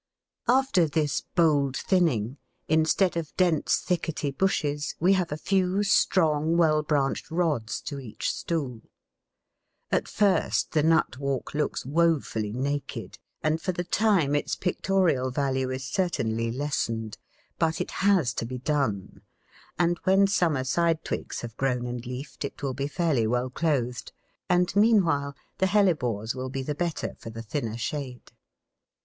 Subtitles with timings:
[0.47, 6.81] After this bold thinning, instead of dense thickety bushes we have a few strong, well
[6.81, 8.81] branched rods to each stool.
[9.91, 15.69] At first the nut walk looks wofully naked, and for the time its pictorial value
[15.69, 17.19] is certainly lessened;
[17.59, 19.21] but it has to be done,
[19.77, 24.11] and when summer side twigs have grown and leafed, it will be fairly well clothed,
[24.49, 28.31] and meanwhile the Hellebores will be the better for the thinner shade.